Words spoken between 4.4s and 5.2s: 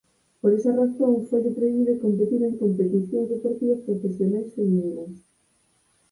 femininas.